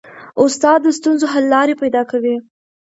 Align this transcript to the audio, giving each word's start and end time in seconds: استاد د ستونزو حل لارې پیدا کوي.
استاد 0.43 0.79
د 0.83 0.87
ستونزو 0.97 1.25
حل 1.33 1.45
لارې 1.53 1.73
پیدا 1.83 2.01
کوي. 2.11 2.35